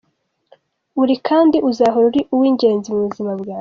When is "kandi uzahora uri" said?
1.27-2.21